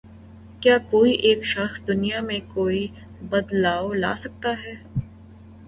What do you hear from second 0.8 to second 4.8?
کوئی ایک شخص دنیا میں کوئی بدلاؤ لا سکتا ہے